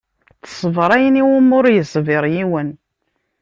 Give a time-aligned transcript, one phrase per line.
[0.47, 2.69] Teṣber ayen i wumi ur yeṣbir yiwen.